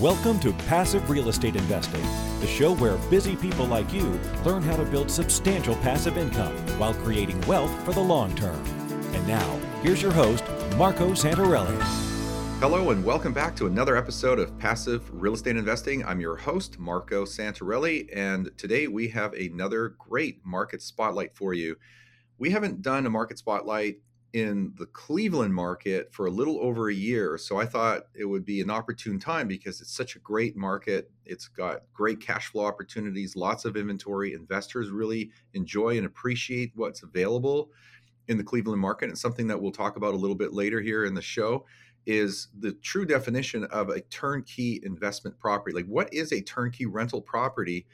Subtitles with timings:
[0.00, 2.02] Welcome to Passive Real Estate Investing,
[2.40, 6.92] the show where busy people like you learn how to build substantial passive income while
[6.92, 8.62] creating wealth for the long term.
[9.14, 10.44] And now, here's your host,
[10.76, 11.80] Marco Santarelli.
[12.60, 16.04] Hello, and welcome back to another episode of Passive Real Estate Investing.
[16.04, 21.74] I'm your host, Marco Santarelli, and today we have another great market spotlight for you.
[22.36, 24.00] We haven't done a market spotlight
[24.36, 27.38] in the Cleveland market for a little over a year.
[27.38, 31.10] So I thought it would be an opportune time because it's such a great market.
[31.24, 34.34] It's got great cash flow opportunities, lots of inventory.
[34.34, 37.70] Investors really enjoy and appreciate what's available
[38.28, 39.08] in the Cleveland market.
[39.08, 41.64] And something that we'll talk about a little bit later here in the show
[42.04, 45.74] is the true definition of a turnkey investment property.
[45.74, 47.86] Like, what is a turnkey rental property?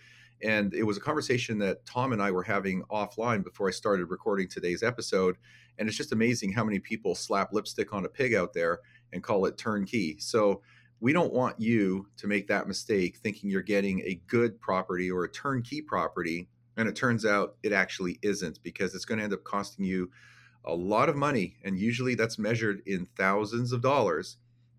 [0.43, 4.07] And it was a conversation that Tom and I were having offline before I started
[4.07, 5.37] recording today's episode.
[5.79, 8.81] And it's just amazing how many people slap lipstick on a pig out there
[9.13, 10.17] and call it turnkey.
[10.19, 10.63] So
[11.01, 15.25] we don't want you to make that mistake thinking you're getting a good property or
[15.25, 16.49] a turnkey property.
[16.77, 20.11] And it turns out it actually isn't because it's going to end up costing you
[20.65, 21.57] a lot of money.
[21.65, 24.37] And usually that's measured in thousands of dollars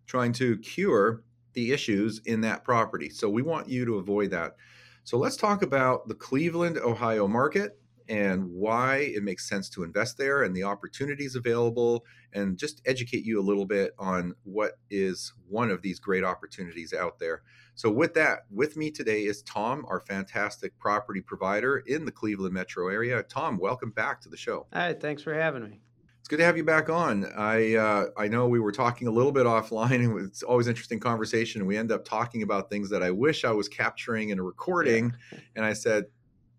[0.08, 3.10] trying to cure the issues in that property.
[3.10, 4.56] So we want you to avoid that.
[5.04, 10.18] So let's talk about the Cleveland, Ohio market and why it makes sense to invest
[10.18, 15.34] there and the opportunities available and just educate you a little bit on what is
[15.48, 17.44] one of these great opportunities out there.
[17.76, 22.54] So with that, with me today is Tom, our fantastic property provider in the Cleveland
[22.54, 23.24] metro area.
[23.24, 24.68] Tom, welcome back to the show.
[24.74, 25.80] Hi, thanks for having me.
[26.24, 27.26] It's good to have you back on.
[27.36, 31.02] I uh, I know we were talking a little bit offline, and it's always interesting
[31.02, 31.60] conversation.
[31.60, 34.42] And we end up talking about things that I wish I was capturing in a
[34.42, 35.14] recording.
[35.34, 35.40] Yeah.
[35.58, 36.06] And I said,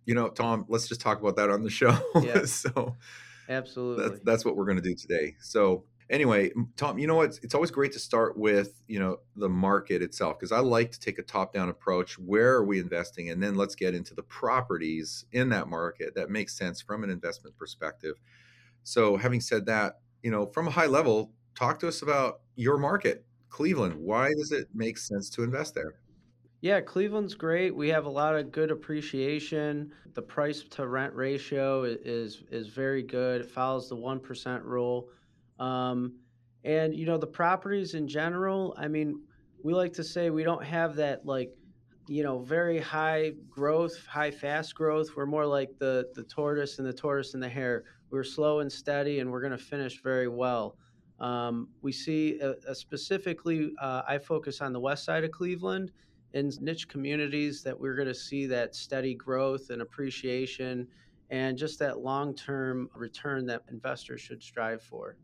[0.06, 1.96] you know, Tom, let's just talk about that on the show.
[2.20, 2.44] Yeah.
[2.44, 2.96] so,
[3.48, 5.36] absolutely, that's, that's what we're going to do today.
[5.40, 7.38] So, anyway, Tom, you know what?
[7.42, 11.00] It's always great to start with you know the market itself because I like to
[11.00, 12.18] take a top-down approach.
[12.18, 16.30] Where are we investing, and then let's get into the properties in that market that
[16.30, 18.16] makes sense from an investment perspective.
[18.82, 22.78] So, having said that, you know, from a high level, talk to us about your
[22.78, 23.94] market, Cleveland.
[23.96, 25.94] Why does it make sense to invest there?
[26.64, 27.76] Yeah, Cleveland's great.
[27.76, 29.92] We have a lot of good appreciation.
[30.14, 33.42] The price to rent ratio is is very good.
[33.42, 35.10] It follows the one percent rule,
[35.60, 36.14] um,
[36.64, 38.74] and you know the properties in general.
[38.78, 39.20] I mean,
[39.62, 41.52] we like to say we don't have that like
[42.08, 45.10] you know very high growth, high fast growth.
[45.14, 47.84] We're more like the the tortoise and the tortoise and the hare.
[48.08, 50.78] We're slow and steady, and we're going to finish very well.
[51.20, 52.40] Um, we see
[52.72, 55.92] specifically, uh, I focus on the west side of Cleveland
[56.34, 60.86] in niche communities that we're going to see that steady growth and appreciation
[61.30, 65.16] and just that long term return that investors should strive for.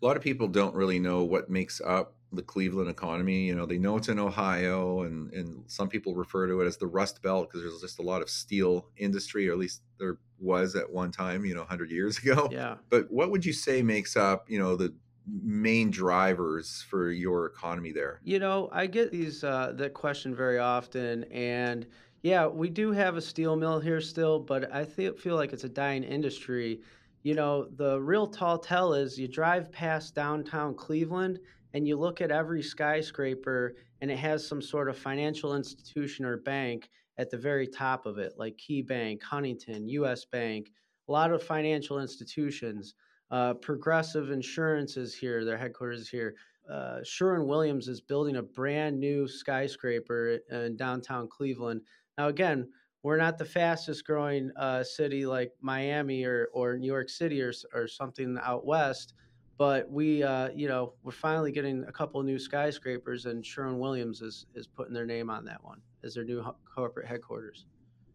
[0.00, 3.46] A lot of people don't really know what makes up the Cleveland economy.
[3.46, 6.76] You know, they know it's in Ohio, and, and some people refer to it as
[6.76, 10.18] the Rust Belt because there's just a lot of steel industry, or at least there
[10.40, 12.48] was at one time, you know, 100 years ago.
[12.50, 12.76] Yeah.
[12.88, 14.92] But what would you say makes up, you know, the
[15.26, 18.20] main drivers for your economy there?
[18.24, 21.86] You know, I get these uh, that question very often, and
[22.22, 25.64] yeah, we do have a steel mill here still, but I th- feel like it's
[25.64, 26.80] a dying industry.
[27.24, 31.40] You know, the real tall tell is you drive past downtown Cleveland
[31.74, 36.36] and you look at every skyscraper and it has some sort of financial institution or
[36.36, 40.70] bank at the very top of it, like Key Bank, Huntington, US Bank,
[41.08, 42.94] a lot of financial institutions.
[43.32, 46.34] Uh, Progressive Insurance is here, their headquarters is here.
[46.70, 51.80] Uh, Sherwin Williams is building a brand new skyscraper in downtown Cleveland.
[52.18, 52.68] Now, again,
[53.02, 57.52] we're not the fastest growing uh, city like Miami or, or New York City or,
[57.72, 59.14] or something out west,
[59.56, 64.20] but we, uh, you know, we're finally getting a couple new skyscrapers, and Sherwin Williams
[64.20, 67.64] is, is putting their name on that one as their new corporate headquarters.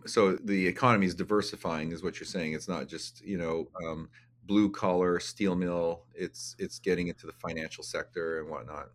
[0.05, 2.53] So the economy is diversifying, is what you're saying.
[2.53, 4.09] It's not just you know um,
[4.47, 6.05] blue collar steel mill.
[6.15, 8.89] It's it's getting into the financial sector and whatnot.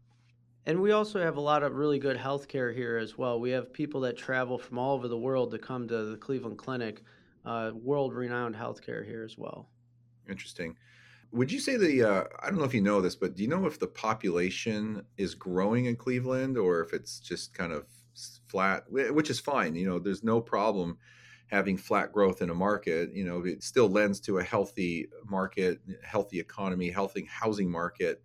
[0.64, 3.40] And we also have a lot of really good healthcare here as well.
[3.40, 6.56] We have people that travel from all over the world to come to the Cleveland
[6.56, 7.02] Clinic,
[7.44, 9.68] uh, world renowned healthcare here as well.
[10.28, 10.76] Interesting.
[11.32, 13.48] Would you say the, uh, I don't know if you know this, but do you
[13.48, 17.86] know if the population is growing in Cleveland or if it's just kind of
[18.46, 19.74] flat, which is fine?
[19.74, 20.98] You know, there's no problem
[21.52, 25.78] having flat growth in a market, you know, it still lends to a healthy market,
[26.02, 28.22] healthy economy, healthy housing market.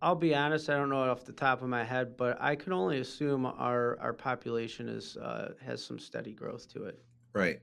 [0.00, 2.72] I'll be honest, I don't know off the top of my head, but I can
[2.72, 6.98] only assume our our population is uh, has some steady growth to it.
[7.34, 7.60] Right.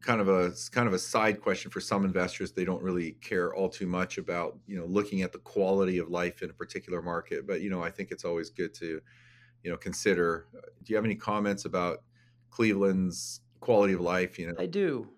[0.00, 2.50] Kind of a kind of a side question for some investors.
[2.50, 6.08] They don't really care all too much about you know looking at the quality of
[6.08, 9.00] life in a particular market, but you know I think it's always good to
[9.62, 10.46] you know consider.
[10.82, 12.02] Do you have any comments about
[12.50, 14.38] Cleveland's quality of life?
[14.38, 15.08] You know, I do.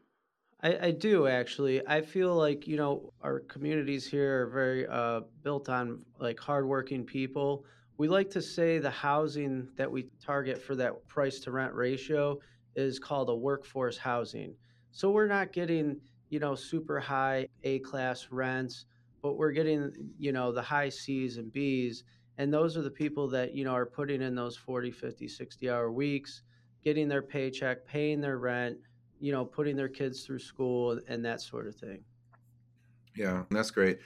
[0.60, 1.86] I, I do actually.
[1.86, 7.04] I feel like you know our communities here are very uh, built on like hardworking
[7.04, 7.64] people.
[7.98, 12.38] We like to say the housing that we target for that price to rent ratio
[12.74, 14.54] is called a workforce housing.
[14.92, 16.00] So we're not getting
[16.30, 18.86] you know super high A class rents,
[19.22, 22.02] but we're getting you know the high C's and B's,
[22.38, 25.70] and those are the people that you know are putting in those 40, 50, 60
[25.70, 26.42] hour weeks,
[26.84, 28.78] getting their paycheck, paying their rent
[29.20, 32.04] you know, putting their kids through school and that sort of thing.
[33.16, 33.98] Yeah, that's great.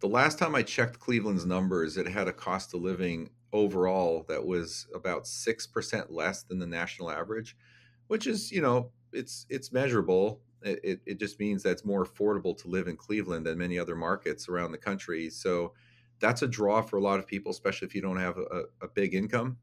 [0.00, 4.44] The last time I checked Cleveland's numbers, it had a cost of living overall that
[4.44, 7.56] was about 6% less than the national average,
[8.08, 10.42] which is, you know, it's it's measurable.
[10.62, 13.78] It, it, it just means that it's more affordable to live in Cleveland than many
[13.78, 15.30] other markets around the country.
[15.30, 15.72] So
[16.20, 18.88] that's a draw for a lot of people, especially if you don't have a, a
[18.88, 19.58] big income.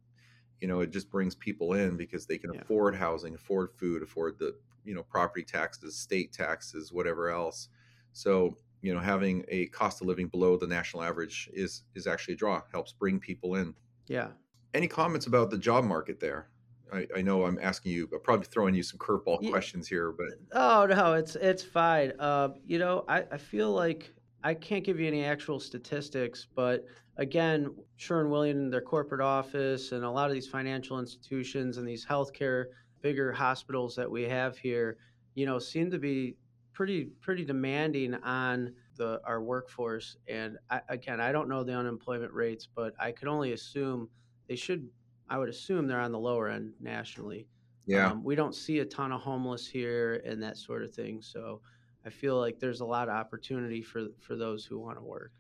[0.61, 2.61] You know, it just brings people in because they can yeah.
[2.61, 7.69] afford housing, afford food, afford the you know property taxes, state taxes, whatever else.
[8.13, 12.35] So you know having a cost of living below the national average is is actually
[12.35, 12.61] a draw.
[12.71, 13.73] Helps bring people in.
[14.07, 14.29] Yeah.
[14.73, 16.49] Any comments about the job market there?
[16.93, 19.49] I, I know I'm asking you, I'm probably throwing you some curveball yeah.
[19.49, 22.13] questions here, but oh no, it's it's fine.
[22.19, 24.13] Uh, you know, I, I feel like
[24.45, 26.85] I can't give you any actual statistics, but
[27.17, 32.05] again, Sherwin Williams, their corporate office, and a lot of these financial institutions and these
[32.05, 32.65] healthcare
[33.01, 34.97] bigger hospitals that we have here,
[35.33, 36.35] you know, seem to be
[36.73, 40.17] pretty pretty demanding on the our workforce.
[40.27, 44.07] And I, again, I don't know the unemployment rates, but I could only assume
[44.47, 44.87] they should.
[45.27, 47.47] I would assume they're on the lower end nationally.
[47.87, 51.23] Yeah, um, we don't see a ton of homeless here and that sort of thing.
[51.23, 51.61] So
[52.05, 55.33] I feel like there's a lot of opportunity for for those who want to work.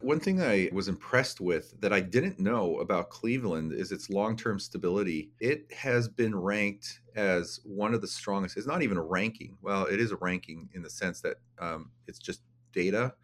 [0.00, 4.36] One thing I was impressed with that I didn't know about Cleveland is its long
[4.36, 5.32] term stability.
[5.40, 8.56] It has been ranked as one of the strongest.
[8.56, 9.58] It's not even a ranking.
[9.60, 12.42] Well, it is a ranking in the sense that um, it's just
[12.72, 13.16] data,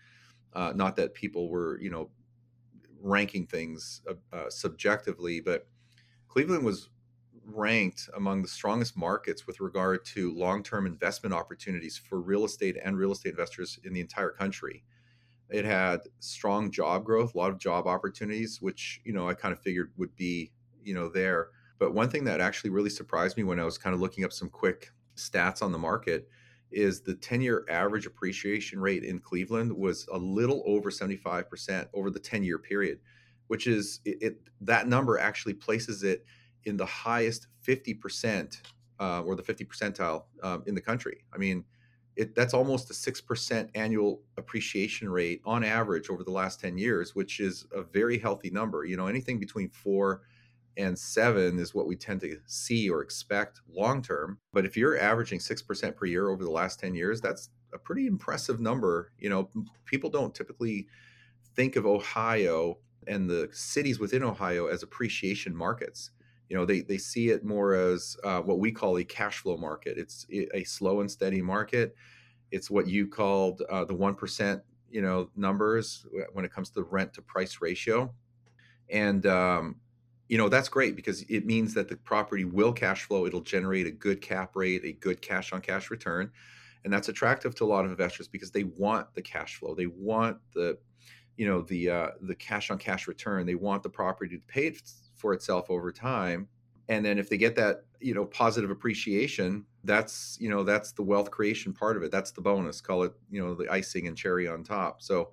[0.53, 2.11] uh, not that people were, you know,
[3.01, 5.69] ranking things uh, uh, subjectively, but
[6.29, 6.91] Cleveland was
[7.47, 12.77] ranked among the strongest markets with regard to long term investment opportunities for real estate
[12.83, 14.85] and real estate investors in the entire country.
[15.51, 19.53] It had strong job growth, a lot of job opportunities, which, you know, I kind
[19.53, 20.53] of figured would be,
[20.83, 21.49] you know, there.
[21.79, 24.33] But one thing that actually really surprised me when I was kind of looking up
[24.33, 26.29] some quick stats on the market
[26.71, 32.11] is the 10 year average appreciation rate in Cleveland was a little over 75% over
[32.11, 32.99] the 10 year period,
[33.47, 36.25] which is it, it, that number actually places it
[36.67, 38.61] in the highest 50%
[39.01, 41.25] uh, or the 50 percentile um, in the country.
[41.33, 41.65] I mean,
[42.17, 47.15] it, that's almost a 6% annual appreciation rate on average over the last 10 years,
[47.15, 48.85] which is a very healthy number.
[48.85, 50.23] You know, anything between four
[50.77, 54.39] and seven is what we tend to see or expect long term.
[54.53, 58.07] But if you're averaging 6% per year over the last 10 years, that's a pretty
[58.07, 59.13] impressive number.
[59.19, 59.51] You know,
[59.85, 60.87] people don't typically
[61.57, 66.11] think of Ohio and the cities within Ohio as appreciation markets
[66.49, 69.57] you know they, they see it more as uh, what we call a cash flow
[69.57, 69.99] market.
[69.99, 71.95] It's a slow and steady market.
[72.51, 74.61] It's what you called uh, the 1%
[74.91, 78.13] you know numbers when it comes to the rent to price ratio.
[78.91, 79.77] And um,
[80.29, 83.27] you know that's great because it means that the property will cash flow.
[83.27, 86.31] It'll generate a good cap rate a good cash on cash return.
[86.85, 89.75] And that's attractive to a lot of investors because they want the cash flow.
[89.75, 90.79] They want the
[91.37, 93.47] you know the uh, the cash on cash return.
[93.47, 94.75] They want the property to pay
[95.25, 96.47] for itself over time
[96.89, 101.03] and then if they get that you know positive appreciation that's you know that's the
[101.03, 102.11] wealth creation part of it.
[102.11, 102.81] That's the bonus.
[102.81, 105.03] Call it you know the icing and cherry on top.
[105.03, 105.31] So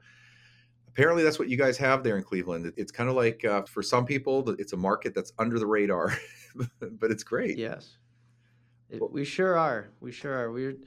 [0.87, 2.71] apparently that's what you guys have there in cleveland.
[2.77, 6.17] It's kind of like uh, for some people it's a market that's under the radar
[6.79, 7.57] but it's great.
[7.57, 7.97] Yes.
[8.89, 9.91] It, we sure are.
[10.01, 10.51] We sure are.
[10.51, 10.77] We're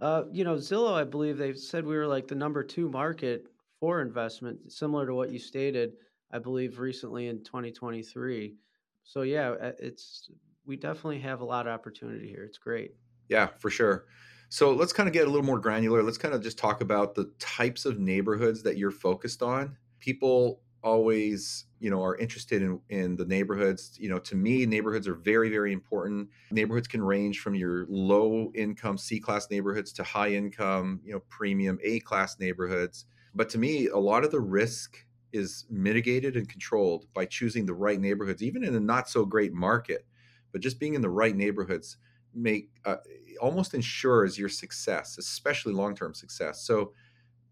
[0.00, 3.46] uh, you know zillow i believe they said we were like the number two market
[3.78, 5.92] for investment similar to what you stated
[6.34, 8.56] I believe, recently in 2023.
[9.04, 10.28] So yeah, uh, it's
[10.66, 12.42] we definitely have a lot of opportunity here.
[12.42, 12.96] It's great.
[13.28, 14.06] Yeah, for sure.
[14.48, 16.02] So let's kind of get a little more granular.
[16.02, 19.76] Let's kind of just talk about the types of neighborhoods that you're focused on.
[20.00, 23.96] People always, you know, are interested in in the neighborhoods.
[24.00, 26.30] You know, to me, neighborhoods are very, very important.
[26.50, 31.20] Neighborhoods can range from your low income C class neighborhoods to high income, you know,
[31.28, 33.06] premium A class neighborhoods.
[33.36, 37.74] But to me, a lot of the risk is mitigated and controlled by choosing the
[37.74, 40.06] right neighborhoods, even in a not so great market.
[40.52, 41.96] But just being in the right neighborhoods
[42.32, 42.96] make uh,
[43.40, 46.64] almost ensures your success, especially long-term success.
[46.64, 46.92] So,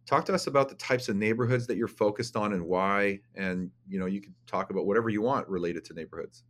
[0.07, 3.21] talk to us about the types of neighborhoods that you're focused on and why.
[3.35, 6.45] And you know, you can talk about whatever you want related to neighborhoods.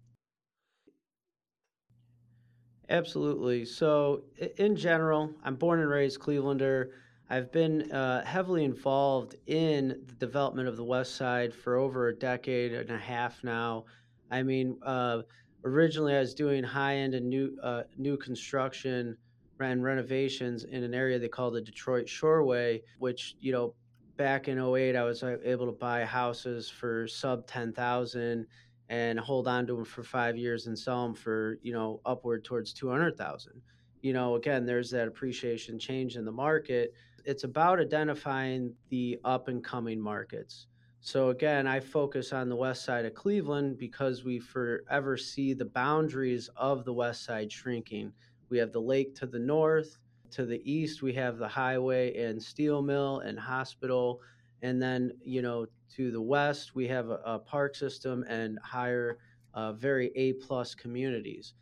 [2.89, 3.65] Absolutely.
[3.65, 4.25] So,
[4.59, 6.91] in general, I'm born and raised Clevelander.
[7.33, 12.15] I've been uh, heavily involved in the development of the West Side for over a
[12.15, 13.87] decade and a half now.
[14.31, 15.23] I mean, uh,
[15.65, 19.17] originally I was doing high end and new uh, new construction
[19.61, 23.73] and renovations in an area they call the Detroit Shoreway, which you know
[24.19, 28.47] back in 08 I was uh, able to buy houses for sub 10,000
[28.91, 32.45] and hold on to them for 5 years and sell them for, you know, upward
[32.45, 33.62] towards 200,000.
[34.03, 36.93] You know, again, there's that appreciation change in the market.
[37.25, 40.67] It's about identifying the up and coming markets.
[41.00, 45.64] So again, I focus on the west side of Cleveland because we forever see the
[45.64, 48.12] boundaries of the west side shrinking.
[48.49, 49.99] We have the lake to the north,
[50.33, 54.21] to the east we have the highway and steel mill and hospital,
[54.62, 59.19] and then you know to the west we have a, a park system and higher,
[59.55, 61.55] uh, very A plus communities,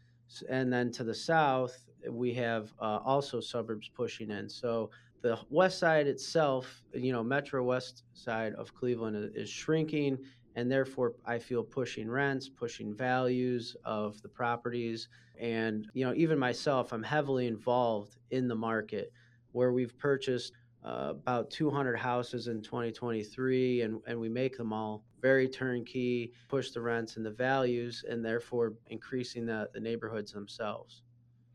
[0.49, 4.49] and then to the south we have uh, also suburbs pushing in.
[4.49, 4.91] So
[5.23, 10.19] the west side itself, you know, Metro West side of Cleveland is shrinking,
[10.57, 15.09] and therefore I feel pushing rents, pushing values of the properties,
[15.39, 19.13] and you know, even myself, I'm heavily involved in the market
[19.53, 20.53] where we've purchased
[20.85, 26.71] uh, about 200 houses in 2023, and and we make them all very turnkey, push
[26.71, 31.03] the rents and the values, and therefore increasing the the neighborhoods themselves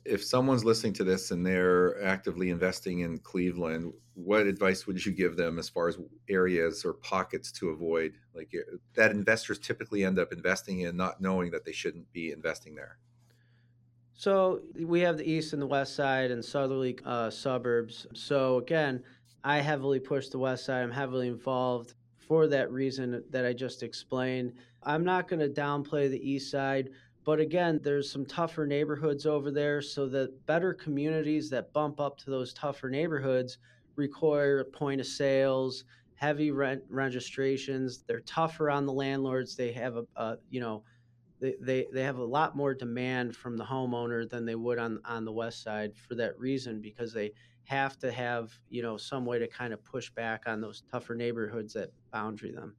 [0.06, 5.12] if someone's listening to this and they're actively investing in Cleveland, what advice would you
[5.12, 5.98] give them as far as
[6.30, 8.14] areas or pockets to avoid?
[8.34, 12.32] Like uh, that investors typically end up investing in, not knowing that they shouldn't be
[12.32, 13.00] investing there.
[14.14, 18.08] So we have the east and the west side and southerly uh, suburbs.
[18.14, 19.04] So again,
[19.44, 20.84] I heavily push the west side.
[20.84, 24.54] I'm heavily involved for that reason that I just explained.
[24.84, 26.92] I'm not going to downplay the east side
[27.26, 32.18] but again, there's some tougher neighborhoods over there, so that better communities that bump up
[32.20, 33.58] to those tougher neighborhoods
[33.96, 38.04] require a point of sales, heavy rent registrations.
[38.08, 39.56] They're tougher on the landlords.
[39.56, 40.84] They have a, a you know,
[41.40, 45.00] they, they, they have a lot more demand from the homeowner than they would on
[45.04, 47.32] on the west side for that reason because they
[47.64, 51.16] have to have you know some way to kind of push back on those tougher
[51.16, 52.76] neighborhoods that boundary them.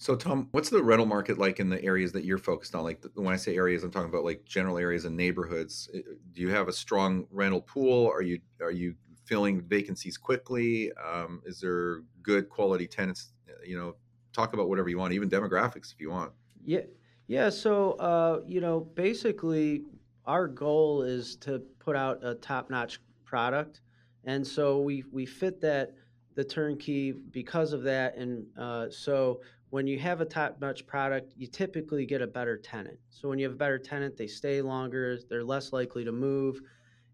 [0.00, 2.84] So, Tom, what's the rental market like in the areas that you're focused on?
[2.84, 5.90] Like, when I say areas, I'm talking about like general areas and neighborhoods.
[6.32, 8.06] Do you have a strong rental pool?
[8.06, 10.92] Are you are you filling vacancies quickly?
[10.92, 13.32] Um, is there good quality tenants?
[13.66, 13.96] You know,
[14.32, 16.30] talk about whatever you want, even demographics if you want.
[16.64, 16.82] Yeah,
[17.26, 17.50] yeah.
[17.50, 19.82] So, uh, you know, basically,
[20.26, 23.80] our goal is to put out a top-notch product,
[24.22, 25.94] and so we we fit that
[26.36, 29.40] the turnkey because of that, and uh, so
[29.70, 32.98] when you have a top notch product, you typically get a better tenant.
[33.10, 36.60] So when you have a better tenant, they stay longer, they're less likely to move.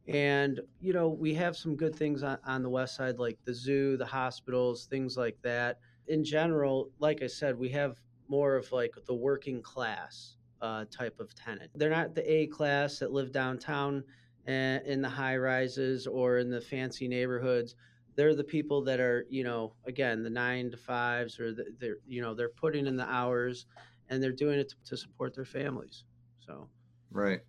[0.06, 3.54] And, you know, we have some good things on, on the west side, like the
[3.54, 5.78] zoo, the hospitals, things like that.
[6.08, 7.96] In general, like I said, we have
[8.28, 11.70] more of like the working class uh, type of tenant.
[11.75, 14.04] They're not the A class that live downtown
[14.46, 17.75] eh, in the high rises or in the fancy neighborhoods
[18.16, 21.99] they're the people that are you know again the nine to fives or the, they're
[22.06, 23.66] you know they're putting in the hours
[24.09, 26.04] and they're doing it to, to support their families
[26.44, 26.68] so.
[27.11, 27.40] Right.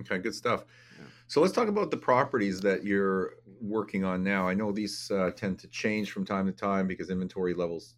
[0.00, 0.64] Okay good stuff.
[0.98, 1.06] Yeah.
[1.26, 4.48] so let's talk about the properties that you're working on now.
[4.48, 7.96] I know these uh, tend to change from time to time because inventory levels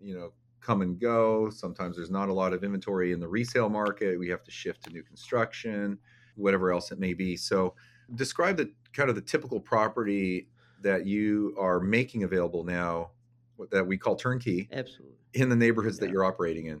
[0.00, 1.50] you know come and go.
[1.50, 4.18] Sometimes there's not a lot of inventory in the resale market.
[4.18, 5.98] We have to shift to new construction
[6.36, 7.36] whatever else it may be.
[7.36, 7.74] So
[8.14, 10.48] describe the kind of the typical property
[10.82, 13.10] that you are making available now
[13.70, 15.16] that we call turnkey absolutely.
[15.34, 16.06] in the neighborhoods yeah.
[16.06, 16.80] that you're operating in?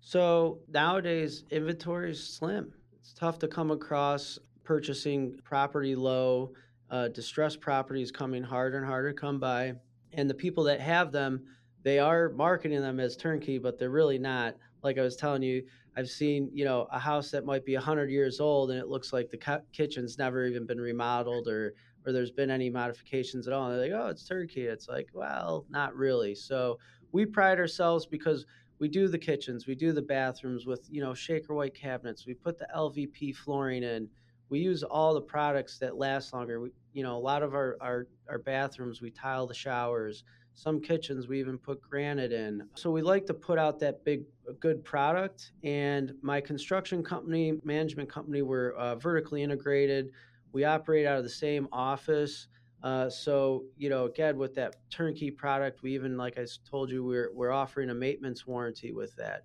[0.00, 2.72] So nowadays inventory is slim.
[3.00, 6.52] It's tough to come across purchasing property low
[6.90, 9.74] uh, distressed properties coming harder and harder to come by.
[10.12, 11.42] And the people that have them
[11.82, 14.54] they are marketing them as turnkey but they're really not.
[14.82, 15.64] Like i was telling you
[15.96, 19.12] i've seen you know a house that might be 100 years old and it looks
[19.12, 21.74] like the kitchen's never even been remodeled or
[22.06, 23.70] or there's been any modifications at all.
[23.70, 24.62] And they're like, oh, it's turnkey.
[24.62, 26.34] It's like, well, not really.
[26.34, 26.78] So
[27.12, 28.46] we pride ourselves because
[28.78, 32.26] we do the kitchens, we do the bathrooms with, you know, shaker white cabinets.
[32.26, 34.08] We put the LVP flooring in.
[34.48, 36.60] We use all the products that last longer.
[36.60, 40.24] We, you know, a lot of our, our, our bathrooms, we tile the showers.
[40.54, 42.66] Some kitchens, we even put granite in.
[42.74, 44.24] So we like to put out that big,
[44.60, 45.52] good product.
[45.64, 50.12] And my construction company, management company, we're uh, vertically integrated.
[50.56, 52.48] We operate out of the same office.
[52.82, 57.04] Uh, so, you know, again, with that turnkey product, we even, like I told you,
[57.04, 59.44] we're, we're offering a maintenance warranty with that.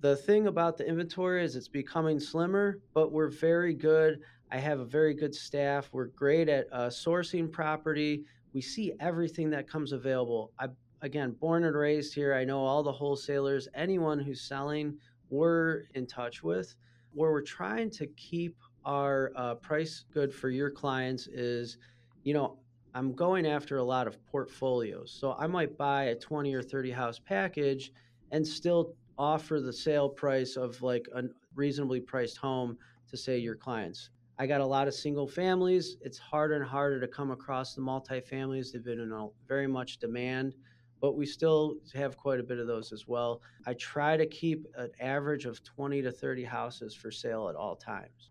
[0.00, 4.80] The thing about the inventory is it's becoming slimmer, but we're very good I have
[4.80, 5.90] a very good staff.
[5.92, 8.24] We're great at uh, sourcing property.
[8.54, 10.52] We see everything that comes available.
[10.58, 10.68] I
[11.02, 12.34] again, born and raised here.
[12.34, 14.96] I know all the wholesalers, anyone who's selling,
[15.30, 16.74] we're in touch with.
[17.12, 18.56] Where we're trying to keep
[18.88, 21.76] our uh, price good for your clients is,
[22.24, 22.56] you know,
[22.94, 25.14] I'm going after a lot of portfolios.
[25.20, 27.92] So I might buy a 20 or 30 house package
[28.32, 32.78] and still offer the sale price of like a reasonably priced home
[33.10, 34.08] to say your clients.
[34.38, 35.98] I got a lot of single families.
[36.00, 38.72] It's harder and harder to come across the multifamilies.
[38.72, 40.54] They've been in a very much demand
[41.00, 43.40] but we still have quite a bit of those as well.
[43.66, 47.76] I try to keep an average of 20 to 30 houses for sale at all
[47.76, 48.30] times.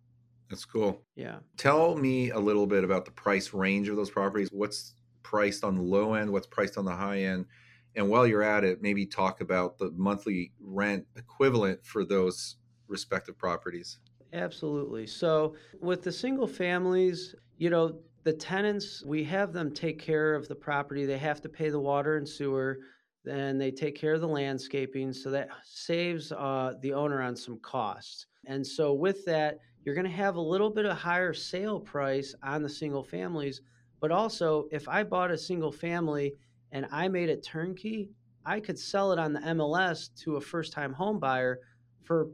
[0.50, 1.04] That's cool.
[1.16, 1.40] Yeah.
[1.58, 4.50] Tell me a little bit about the price range of those properties.
[4.52, 6.32] What's priced on the low end?
[6.32, 7.46] What's priced on the high end?
[7.96, 13.38] And while you're at it, maybe talk about the monthly rent equivalent for those respective
[13.38, 14.00] properties.
[14.34, 15.08] Absolutely.
[15.08, 20.48] So, with the single families, you know, the tenants, we have them take care of
[20.48, 21.06] the property.
[21.06, 22.80] They have to pay the water and sewer,
[23.28, 25.12] then they take care of the landscaping.
[25.12, 28.28] So that saves uh, the owner on some costs.
[28.46, 32.36] And so with that, you're going to have a little bit of higher sale price
[32.44, 33.62] on the single families.
[34.00, 36.36] But also, if I bought a single family
[36.72, 38.10] and I made it turnkey,
[38.46, 41.60] I could sell it on the MLS to a first time home buyer
[42.04, 42.30] for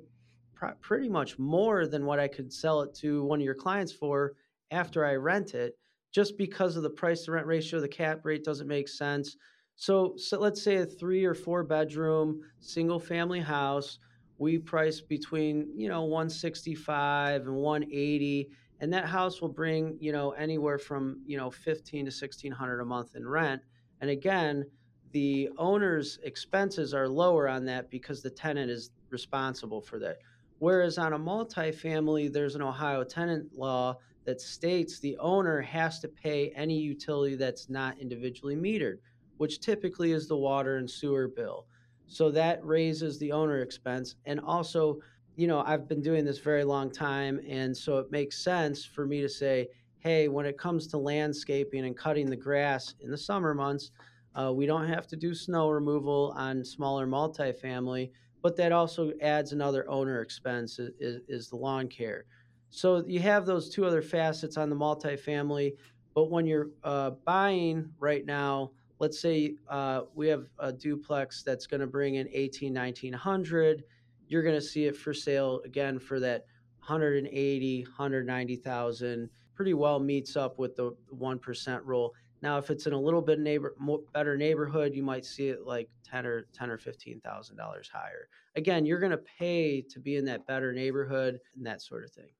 [0.54, 3.92] pr- pretty much more than what I could sell it to one of your clients
[3.92, 4.34] for
[4.72, 5.78] after I rent it
[6.14, 9.36] just because of the price to rent ratio, the cap rate doesn't make sense.
[9.76, 13.98] So, so let's say a three or four bedroom single family house,
[14.44, 18.50] we price between, you know, 165 and 180
[18.82, 22.86] and that house will bring, you know, anywhere from, you know, 15 to 1600 a
[22.86, 23.62] month in rent.
[24.02, 24.66] And again,
[25.14, 30.18] the owner's expenses are lower on that because the tenant is responsible for that.
[30.60, 36.10] Whereas on a multifamily, there's an Ohio tenant law that states the owner has to
[36.10, 38.98] pay any utility that's not individually metered,
[39.38, 41.67] which typically is the water and sewer bill.
[42.08, 44.16] So that raises the owner expense.
[44.26, 45.00] And also,
[45.36, 47.39] you know, I've been doing this very long time.
[47.48, 49.68] And so it makes sense for me to say,
[50.00, 53.92] hey, when it comes to landscaping and cutting the grass in the summer months,
[54.36, 58.12] uh, we don't have to do snow removal on smaller multifamily,
[58.42, 62.26] but that also adds another owner expense is, is the lawn care.
[62.70, 65.74] So you have those two other facets on the multifamily.
[66.16, 68.72] But when you're uh, buying right now,
[69.04, 73.84] let's say uh, we have a duplex that's going to bring in 18, 1900,
[74.30, 76.46] you're going to see it for sale again for that
[76.88, 79.30] 180, 190,000.
[79.56, 82.13] Pretty well meets up with the 1% rule.
[82.42, 83.76] Now, if it's in a little bit neighbor
[84.13, 88.28] better neighborhood, you might see it like ten or ten or fifteen thousand dollars higher.
[88.58, 92.12] Again, you're going to pay to be in that better neighborhood and that sort of
[92.12, 92.32] thing.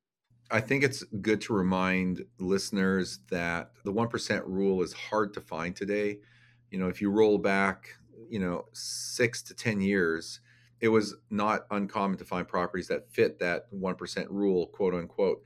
[0.52, 5.74] I think it's good to remind listeners that the 1% rule is hard to find
[5.74, 6.20] today.
[6.74, 7.90] You know, if you roll back,
[8.30, 10.42] you know, six to 10 years,
[10.82, 15.44] it was not uncommon to find properties that fit that 1% rule, quote unquote.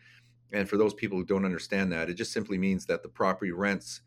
[0.53, 3.51] And for those people who don't understand that, it just simply means that the property
[3.51, 3.99] rents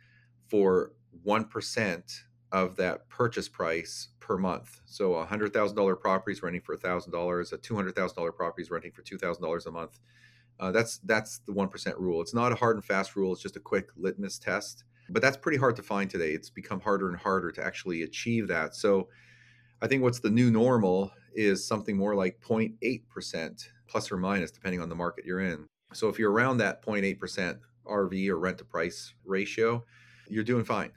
[0.48, 0.92] for
[1.26, 2.20] 1%
[2.52, 4.80] of that purchase price per month.
[4.86, 9.66] So a $100,000 property is renting for $1,000, a $200,000 property is renting for $2,000
[9.66, 10.00] a month
[10.60, 12.20] uh, that's that's the one percent rule.
[12.20, 13.32] It's not a hard and fast rule.
[13.32, 14.84] It's just a quick litmus test.
[15.12, 16.32] But that's pretty hard to find today.
[16.32, 18.74] It's become harder and harder to actually achieve that.
[18.74, 19.08] So
[19.82, 24.50] I think what's the new normal is something more like 0.8 percent plus or minus,
[24.50, 25.66] depending on the market you're in.
[25.92, 29.84] So if you're around that 0.8 percent RV or rent to price ratio,
[30.28, 30.92] you're doing fine.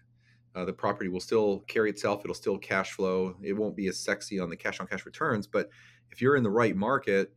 [0.55, 2.21] Uh, the property will still carry itself.
[2.23, 3.35] It'll still cash flow.
[3.41, 5.69] It won't be as sexy on the cash on cash returns, but
[6.11, 7.33] if you're in the right market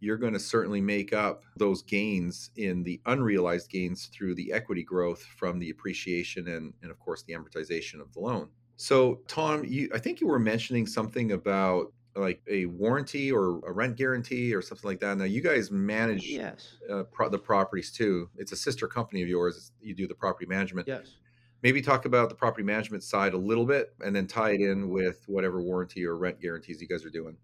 [0.00, 4.82] you're going to certainly make up those gains in the unrealized gains through the equity
[4.82, 8.48] growth from the appreciation and, and of course the amortization of the loan.
[8.76, 13.72] So Tom, you I think you were mentioning something about like a warranty or a
[13.72, 15.16] rent guarantee or something like that.
[15.18, 16.76] Now you guys manage yes.
[16.90, 18.30] Uh, pro- the properties too.
[18.36, 19.72] It's a sister company of yours.
[19.80, 20.88] you do the property management.
[20.88, 21.16] Yes.
[21.62, 24.88] Maybe talk about the property management side a little bit and then tie it in
[24.88, 27.36] with whatever warranty or rent guarantees you guys are doing.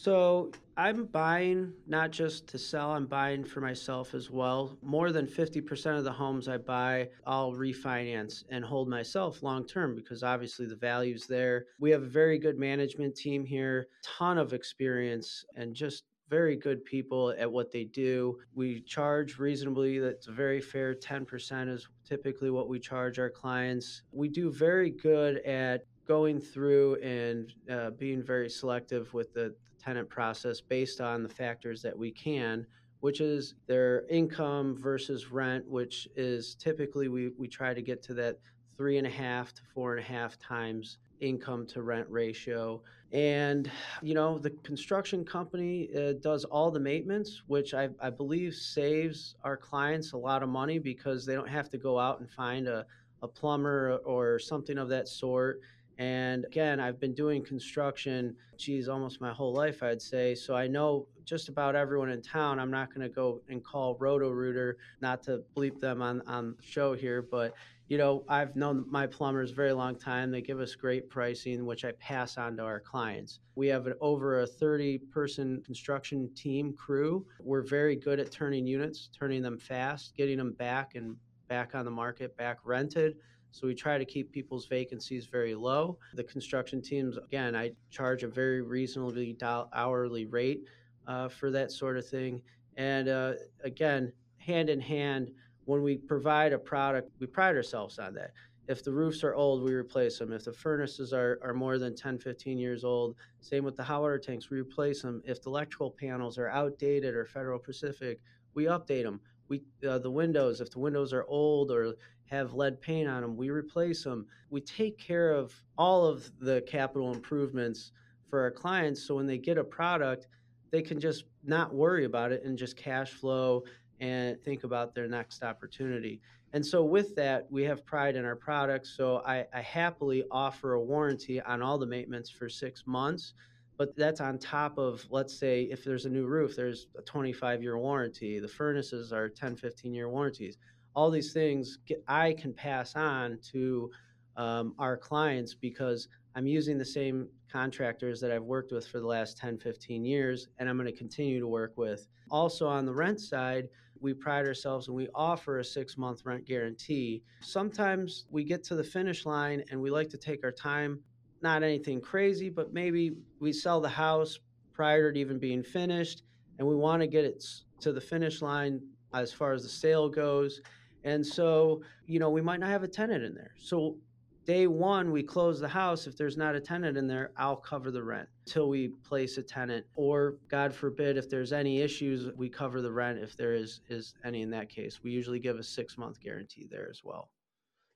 [0.00, 4.78] So I'm buying not just to sell, I'm buying for myself as well.
[4.80, 9.96] More than 50% of the homes I buy, I'll refinance and hold myself long term
[9.96, 11.66] because obviously the value's there.
[11.80, 16.84] We have a very good management team here, ton of experience, and just very good
[16.84, 18.38] people at what they do.
[18.54, 24.02] We charge reasonably, that's a very fair 10% is typically what we charge our clients.
[24.12, 30.08] We do very good at going through and uh, being very selective with the, tenant
[30.08, 32.66] process based on the factors that we can.
[33.00, 38.14] which is their income versus rent, which is typically we, we try to get to
[38.14, 38.38] that
[38.76, 42.80] three and a half to four and a half times income to rent ratio.
[43.12, 43.70] And,
[44.02, 49.34] you know, the construction company uh, does all the maintenance, which I, I believe saves
[49.44, 52.68] our clients a lot of money because they don't have to go out and find
[52.68, 52.84] a,
[53.22, 55.60] a plumber or something of that sort.
[55.98, 60.34] And again, I've been doing construction, geez, almost my whole life, I'd say.
[60.34, 62.60] So I know just about everyone in town.
[62.60, 66.54] I'm not going to go and call Roto Rooter, not to bleep them on, on
[66.56, 67.54] the show here, but
[67.88, 70.30] you know, I've known my plumbers very long time.
[70.30, 73.40] They give us great pricing, which I pass on to our clients.
[73.54, 77.26] We have an, over a 30 person construction team crew.
[77.40, 81.16] We're very good at turning units, turning them fast, getting them back and
[81.48, 83.16] back on the market, back rented.
[83.50, 85.98] So we try to keep people's vacancies very low.
[86.14, 90.64] The construction teams, again, I charge a very reasonably hourly rate
[91.06, 92.42] uh, for that sort of thing.
[92.76, 93.32] And uh,
[93.64, 95.30] again, hand in hand,
[95.64, 98.32] when we provide a product, we pride ourselves on that.
[98.68, 100.32] If the roofs are old, we replace them.
[100.32, 104.02] If the furnaces are, are more than 10, 15 years old, same with the hot
[104.02, 105.22] water tanks, we replace them.
[105.24, 108.20] If the electrical panels are outdated or Federal Pacific,
[108.54, 109.20] we update them.
[109.48, 111.94] We, uh, the windows, if the windows are old or
[112.30, 114.26] have lead paint on them, we replace them.
[114.50, 117.92] We take care of all of the capital improvements
[118.28, 120.28] for our clients so when they get a product,
[120.70, 123.64] they can just not worry about it and just cash flow
[124.00, 126.20] and think about their next opportunity.
[126.52, 128.94] And so, with that, we have pride in our products.
[128.96, 133.34] So, I, I, happily offer a warranty on all the maintenance for six months.
[133.76, 137.62] But that's on top of, let's say, if there's a new roof, there's a 25
[137.62, 138.40] year warranty.
[138.40, 140.56] The furnaces are 10, 15 year warranties.
[140.94, 143.90] All these things I can pass on to
[144.36, 149.06] um, our clients because I'm using the same contractors that I've worked with for the
[149.06, 152.06] last 10, 15 years, and I'm going to continue to work with.
[152.30, 153.68] Also, on the rent side,
[154.00, 157.22] we pride ourselves and we offer a six month rent guarantee.
[157.40, 161.00] Sometimes we get to the finish line and we like to take our time,
[161.42, 164.38] not anything crazy, but maybe we sell the house
[164.72, 166.22] prior to even being finished
[166.58, 167.44] and we want to get it
[167.80, 168.80] to the finish line
[169.14, 170.60] as far as the sale goes.
[171.08, 173.54] And so, you know, we might not have a tenant in there.
[173.58, 173.96] So
[174.44, 176.06] day one we close the house.
[176.06, 179.42] If there's not a tenant in there i'll cover the rent till we place a
[179.42, 179.86] tenant.
[179.94, 184.14] Or god forbid if there's any issues we cover the rent if there is is
[184.22, 185.02] any in that case.
[185.02, 187.30] We usually give a six month guarantee there as well.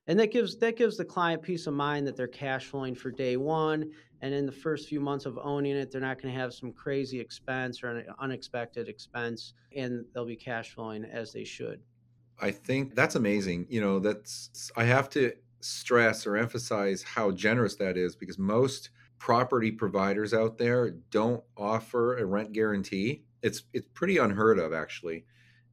[0.07, 3.11] And that gives that gives the client peace of mind that they're cash flowing for
[3.11, 3.91] day one.
[4.21, 6.73] And in the first few months of owning it they're not going to have some
[6.73, 11.79] crazy expense or an unexpected expense and they'll be cash flowing as they should
[12.39, 13.67] I think that's amazing.
[13.69, 18.89] You know, that's I have to stress or emphasize how generous that is because most
[19.19, 23.23] property providers out there don't offer a rent guarantee.
[23.41, 25.25] It's it's pretty unheard of actually,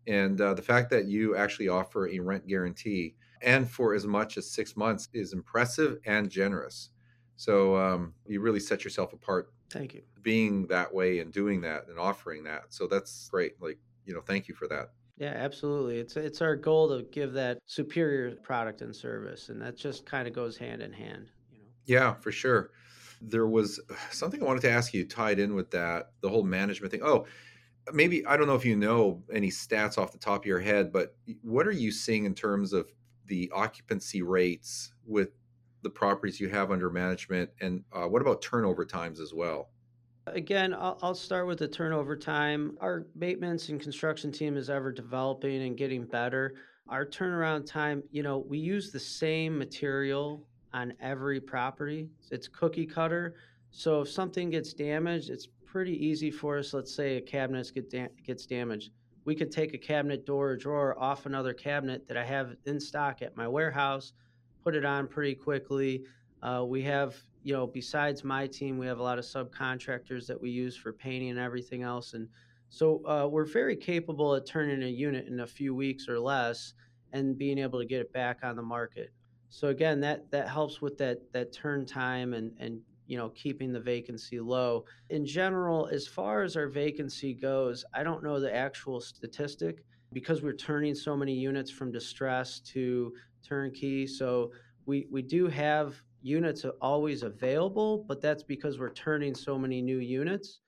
[0.07, 4.37] and uh, the fact that you actually offer a rent guarantee and for as much
[4.37, 6.91] as six months is impressive and generous.
[7.37, 9.53] So um, you really set yourself apart.
[9.71, 10.05] Thank you.
[10.23, 12.73] Being that way and doing that and offering that.
[12.75, 13.61] So that's great.
[13.63, 14.93] Like you know, thank you for that.
[15.21, 15.99] Yeah, absolutely.
[15.99, 20.27] It's it's our goal to give that superior product and service, and that just kind
[20.27, 21.31] of goes hand in hand.
[21.53, 21.67] You know.
[21.85, 22.71] Yeah, for sure.
[23.21, 23.79] There was
[24.11, 27.03] something I wanted to ask you tied in with that, the whole management thing.
[27.05, 27.27] Oh,
[27.93, 30.91] maybe I don't know if you know any stats off the top of your head,
[30.91, 32.91] but what are you seeing in terms of
[33.27, 35.31] the occupancy rates with
[35.83, 39.71] the properties you have under management, and uh, what about turnover times as well?
[40.35, 42.77] Again, I'll, I'll start with the turnover time.
[42.81, 46.55] Our maintenance and construction team is ever developing and getting better.
[46.89, 52.09] Our turnaround time, you know, we use the same material on every property.
[52.31, 53.35] It's cookie cutter.
[53.71, 56.75] So if something gets damaged, it's pretty easy for us.
[56.75, 58.91] Let's say a cabinet get da- gets damaged.
[59.25, 62.81] We could take a cabinet door or drawer off another cabinet that I have in
[62.81, 64.13] stock at my warehouse,
[64.65, 66.05] put it on pretty quickly.
[66.43, 70.41] Uh, we have you know, besides my team, we have a lot of subcontractors that
[70.41, 72.15] we use for painting and everything else.
[72.15, 72.29] And
[72.69, 76.75] so uh, we're very capable of turning a unit in a few weeks or less
[77.13, 79.13] and being able to get it back on the market.
[79.49, 83.73] So again, that that helps with that that turn time and and you know keeping
[83.73, 84.85] the vacancy low.
[85.09, 90.43] In general, as far as our vacancy goes, I don't know the actual statistic because
[90.43, 93.13] we're turning so many units from distress to
[93.45, 94.07] turnkey.
[94.07, 94.53] So
[94.87, 99.81] we we do have units are always available, but that's because we're turning so many
[99.81, 100.61] new units.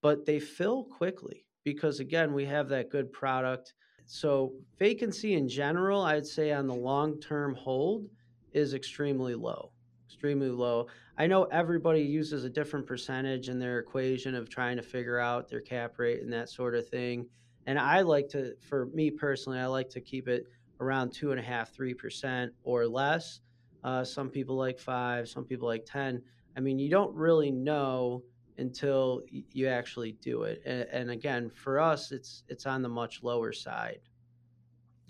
[0.00, 3.74] But they fill quickly because, again, we have that good product.
[4.06, 8.06] So, vacancy in general, I'd say on the long term hold
[8.52, 9.72] is extremely low.
[10.06, 10.88] Extremely low.
[11.16, 15.48] I know everybody uses a different percentage in their equation of trying to figure out
[15.48, 17.26] their cap rate and that sort of thing.
[17.66, 20.46] And I like to, for me personally, I like to keep it
[20.80, 23.40] around two and a half, three percent or less.
[23.84, 26.22] Uh, some people like five, some people like ten.
[26.56, 28.22] I mean, you don't really know
[28.58, 30.62] until you actually do it.
[30.64, 34.00] And, and again, for us, it's it's on the much lower side.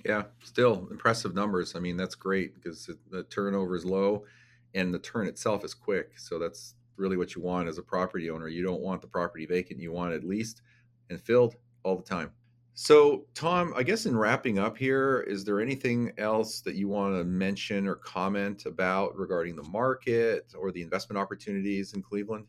[0.04, 1.76] Yeah, still impressive numbers.
[1.76, 4.24] I mean, that's great because the turnover is low
[4.74, 6.18] and the turn itself is quick.
[6.18, 8.48] So that's really what you want as a property owner.
[8.48, 9.80] You don't want the property vacant.
[9.80, 10.62] You want it leased
[11.08, 11.54] and filled
[11.84, 12.32] all the time.
[12.74, 17.14] So, Tom, I guess in wrapping up here, is there anything else that you want
[17.14, 22.46] to mention or comment about regarding the market or the investment opportunities in Cleveland?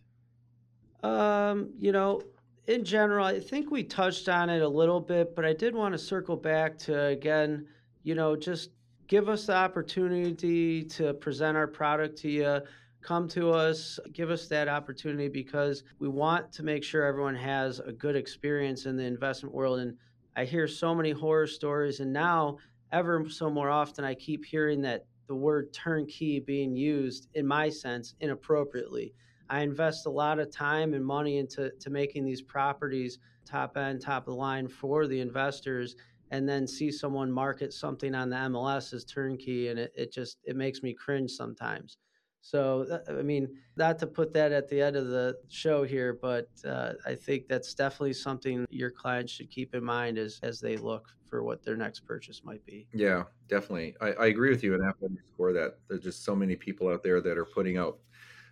[1.04, 2.22] Um, you know,
[2.68, 5.92] in general, I think we touched on it a little bit, but I did want
[5.94, 7.68] to circle back to again,
[8.04, 8.70] you know, just
[9.08, 12.62] give us the opportunity to present our product to you.
[13.02, 17.80] Come to us, give us that opportunity because we want to make sure everyone has
[17.80, 19.80] a good experience in the investment world.
[19.80, 19.98] And
[20.36, 22.58] I hear so many horror stories, and now
[22.92, 27.70] ever so more often, I keep hearing that the word turnkey being used, in my
[27.70, 29.14] sense, inappropriately.
[29.50, 34.02] I invest a lot of time and money into to making these properties top end,
[34.02, 35.96] top of the line for the investors,
[36.32, 40.38] and then see someone market something on the MLS as turnkey, and it, it just
[40.46, 41.98] it makes me cringe sometimes.
[42.44, 46.50] So I mean, not to put that at the end of the show here, but
[46.68, 50.76] uh, I think that's definitely something your clients should keep in mind as as they
[50.76, 52.86] look for what their next purchase might be.
[52.94, 53.96] Yeah, definitely.
[54.02, 56.58] I, I agree with you, and I have to underscore that there's just so many
[56.58, 58.00] people out there that are putting out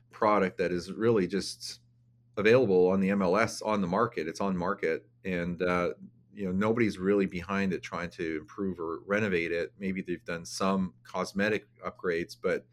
[0.10, 1.82] product that is really just
[2.38, 4.26] available on the MLS on the market.
[4.26, 5.90] It's on market, and uh,
[6.34, 9.74] you know nobody's really behind it trying to improve or renovate it.
[9.78, 12.66] Maybe they've done some cosmetic upgrades, but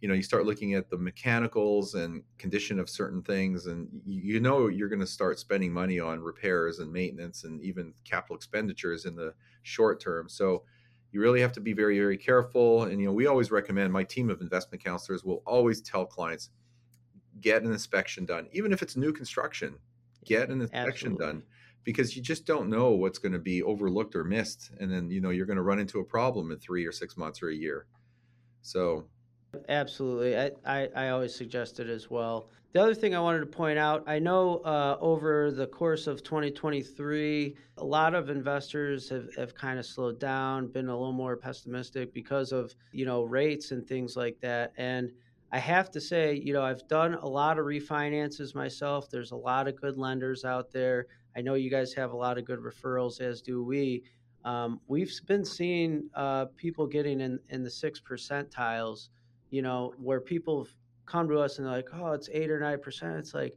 [0.00, 4.40] you know you start looking at the mechanicals and condition of certain things, and you
[4.40, 9.04] know you're going to start spending money on repairs and maintenance and even capital expenditures
[9.04, 10.28] in the short term.
[10.28, 10.64] So
[11.10, 14.04] you really have to be very very careful and you know we always recommend my
[14.04, 16.50] team of investment counselors will always tell clients
[17.40, 19.76] get an inspection done, even if it's new construction.
[20.24, 21.26] Get an inspection Absolutely.
[21.26, 21.42] done
[21.84, 25.20] because you just don't know what's going to be overlooked or missed, and then you
[25.20, 27.54] know you're going to run into a problem in three or six months or a
[27.54, 27.86] year.
[28.60, 29.06] So,
[29.68, 32.48] absolutely, I I, I always suggest it as well.
[32.72, 36.22] The other thing I wanted to point out, I know uh, over the course of
[36.22, 41.36] 2023, a lot of investors have, have kind of slowed down, been a little more
[41.36, 45.12] pessimistic because of you know rates and things like that, and
[45.50, 49.08] I have to say, you know, I've done a lot of refinances myself.
[49.10, 51.06] There's a lot of good lenders out there.
[51.34, 54.02] I know you guys have a lot of good referrals, as do we.
[54.44, 59.08] Um, we've been seeing uh, people getting in, in the six percentiles,
[59.50, 60.66] you know, where people
[61.06, 63.16] come to us and they're like, oh, it's eight or nine percent.
[63.16, 63.56] It's like,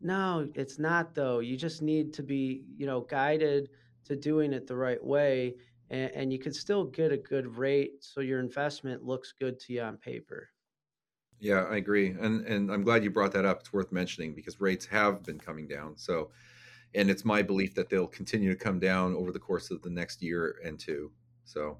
[0.00, 1.40] no, it's not, though.
[1.40, 3.70] You just need to be, you know, guided
[4.04, 5.54] to doing it the right way.
[5.90, 9.72] And, and you can still get a good rate so your investment looks good to
[9.72, 10.50] you on paper.
[11.40, 13.60] Yeah, I agree, and and I'm glad you brought that up.
[13.60, 15.96] It's worth mentioning because rates have been coming down.
[15.96, 16.30] So,
[16.94, 19.90] and it's my belief that they'll continue to come down over the course of the
[19.90, 21.12] next year and two.
[21.44, 21.78] So,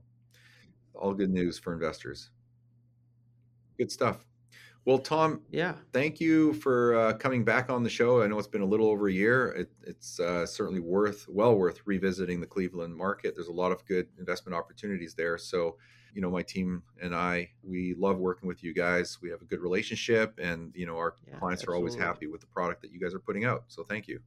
[0.95, 2.31] all good news for investors.
[3.79, 4.25] Good stuff.
[4.85, 8.23] Well, Tom, yeah, thank you for uh, coming back on the show.
[8.23, 9.49] I know it's been a little over a year.
[9.49, 13.35] It, it's uh, certainly worth, well worth revisiting the Cleveland market.
[13.35, 15.37] There's a lot of good investment opportunities there.
[15.37, 15.77] So
[16.15, 19.45] you know my team and i we love working with you guys we have a
[19.45, 21.75] good relationship and you know our yeah, clients absolutely.
[21.75, 24.19] are always happy with the product that you guys are putting out so thank you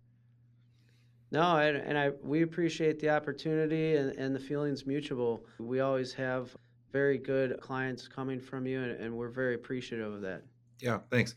[1.32, 6.14] no and, and i we appreciate the opportunity and, and the feelings mutual we always
[6.14, 6.56] have
[6.92, 10.44] very good clients coming from you and, and we're very appreciative of that
[10.80, 11.36] yeah thanks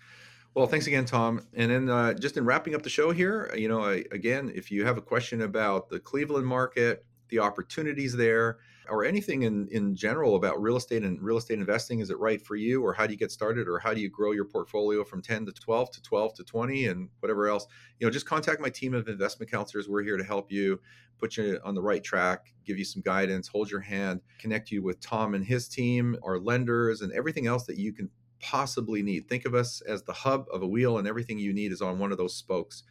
[0.54, 1.44] well, thanks again, Tom.
[1.54, 4.70] And then uh, just in wrapping up the show here, you know, I, again, if
[4.70, 9.94] you have a question about the Cleveland market, the opportunities there, or anything in, in
[9.94, 12.00] general about real estate and real estate investing.
[12.00, 14.08] Is it right for you, or how do you get started, or how do you
[14.08, 17.66] grow your portfolio from 10 to 12 to 12 to 20 and whatever else?
[17.98, 19.88] You know, just contact my team of investment counselors.
[19.88, 20.80] We're here to help you
[21.18, 24.82] put you on the right track, give you some guidance, hold your hand, connect you
[24.82, 29.28] with Tom and his team, our lenders, and everything else that you can possibly need.
[29.28, 31.98] Think of us as the hub of a wheel, and everything you need is on
[31.98, 32.82] one of those spokes.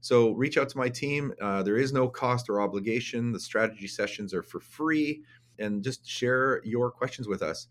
[0.00, 1.32] So reach out to my team.
[1.40, 3.32] Uh, there is no cost or obligation.
[3.32, 5.22] The strategy sessions are for free,
[5.58, 7.68] and just share your questions with us.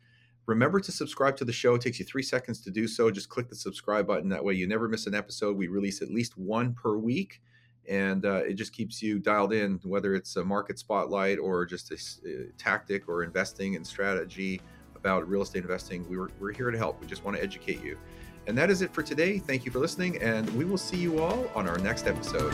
[0.47, 1.75] Remember to subscribe to the show.
[1.75, 3.09] It takes you three seconds to do so.
[3.09, 4.29] Just click the subscribe button.
[4.29, 5.57] That way, you never miss an episode.
[5.57, 7.41] We release at least one per week,
[7.87, 11.91] and uh, it just keeps you dialed in, whether it's a market spotlight or just
[11.91, 11.95] a,
[12.27, 14.61] a uh, tactic or investing and strategy
[14.95, 16.07] about real estate investing.
[16.09, 17.01] We we're here to help.
[17.01, 17.97] We just want to educate you.
[18.47, 19.39] And that is it for today.
[19.39, 22.53] Thank you for listening, and we will see you all on our next episode.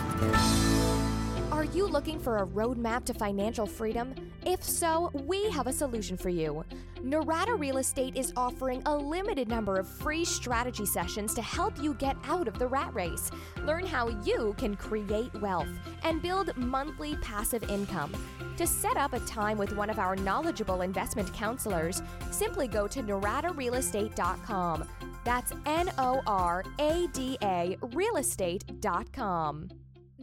[1.51, 4.15] Are you looking for a roadmap to financial freedom?
[4.45, 6.63] If so, we have a solution for you.
[7.03, 11.93] Norada Real Estate is offering a limited number of free strategy sessions to help you
[11.95, 13.29] get out of the rat race.
[13.63, 15.69] Learn how you can create wealth
[16.03, 18.11] and build monthly passive income.
[18.57, 22.01] To set up a time with one of our knowledgeable investment counselors,
[22.31, 24.87] simply go to noradarealestate.com.
[25.23, 29.69] That's N O R A D A realestate.com.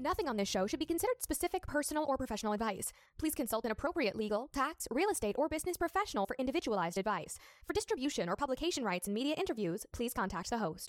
[0.01, 2.93] Nothing on this show should be considered specific personal or professional advice.
[3.19, 7.37] Please consult an appropriate legal, tax, real estate, or business professional for individualized advice.
[7.67, 10.87] For distribution or publication rights and media interviews, please contact the host.